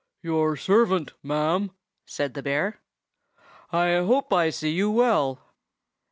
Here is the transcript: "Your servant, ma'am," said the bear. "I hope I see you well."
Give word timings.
"Your 0.23 0.55
servant, 0.57 1.13
ma'am," 1.21 1.69
said 2.07 2.33
the 2.33 2.41
bear. 2.41 2.79
"I 3.71 3.97
hope 3.97 4.33
I 4.33 4.49
see 4.49 4.71
you 4.71 4.89
well." 4.89 5.53